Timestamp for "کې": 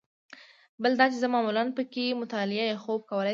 1.93-2.19